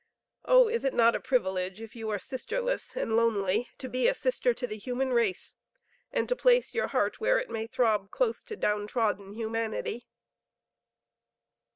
[0.45, 4.15] Oh, is it not a privilege, if you are sisterless and lonely, to be a
[4.15, 5.53] sister to the human race,
[6.11, 10.07] and to place your heart where it may throb close to down trodden humanity?"